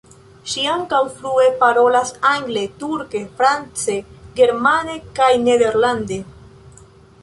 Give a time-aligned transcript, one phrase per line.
[0.51, 4.01] Ŝi ankaŭ flue parolas angle, turke, france,
[4.43, 6.21] germane kaj nederlande.